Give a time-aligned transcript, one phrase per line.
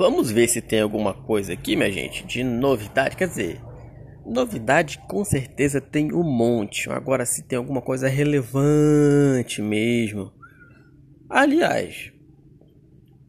[0.00, 3.14] Vamos ver se tem alguma coisa aqui, minha gente, de novidade.
[3.14, 3.60] Quer dizer,
[4.24, 6.88] novidade com certeza tem um monte.
[6.88, 10.32] Agora, se tem alguma coisa relevante mesmo.
[11.28, 12.10] Aliás,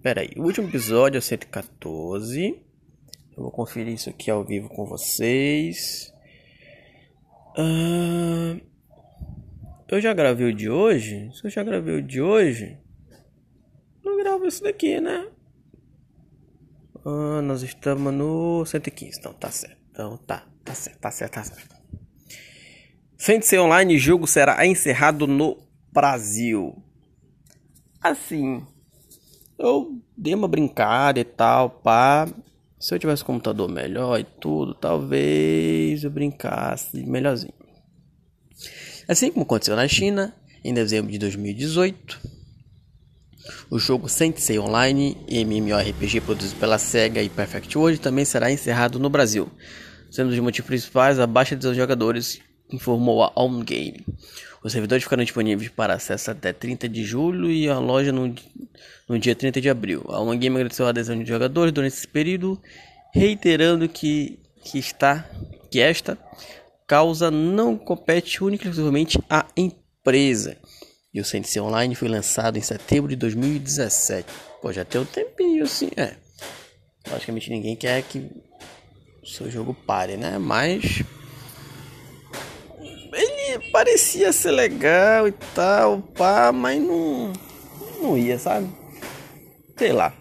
[0.01, 2.57] peraí, o último episódio é o 114.
[3.35, 6.13] Eu vou conferir isso aqui ao vivo com vocês.
[7.57, 8.55] Ah,
[9.89, 11.31] eu já gravei o de hoje?
[11.33, 12.77] Se eu já gravei o de hoje,
[14.01, 15.27] não gravo isso daqui, né?
[17.05, 19.77] Ah, nós estamos no 115, então tá certo.
[19.91, 21.81] Então tá, tá certo, tá certo, tá certo.
[23.17, 25.57] Ser online, jogo será encerrado no
[25.91, 26.81] Brasil.
[28.01, 28.65] Assim,
[29.57, 32.27] eu dei uma brincada e tal, pá.
[32.79, 37.53] Se eu tivesse computador melhor e tudo, talvez eu brincasse melhorzinho.
[39.07, 42.19] Assim como aconteceu na China, em dezembro de 2018,
[43.69, 49.09] o jogo Sensei Online, MMORPG produzido pela SEGA e Perfect World, também será encerrado no
[49.09, 49.49] Brasil,
[50.09, 54.05] sendo um dos motivos principais a baixa dos jogadores, informou a On Game.
[54.63, 58.33] Os servidores ficarão disponíveis para acesso até 30 de julho e a loja no,
[59.09, 60.05] no dia 30 de abril.
[60.07, 62.61] A On Game agradeceu a adesão de jogadores durante esse período,
[63.11, 65.27] reiterando que, que, está,
[65.71, 66.17] que esta
[66.87, 70.57] causa não compete única e exclusivamente à empresa.
[71.13, 74.27] E o CNC Online foi lançado em setembro de 2017.
[74.61, 76.15] Pô, já tem um tempinho assim, é.
[77.09, 78.19] Logicamente ninguém quer que
[79.21, 80.37] o seu jogo pare, né?
[80.37, 81.03] Mas
[83.13, 87.33] ele parecia ser legal e tal, pá, mas não
[88.01, 88.69] não ia, sabe?
[89.77, 90.13] Sei lá.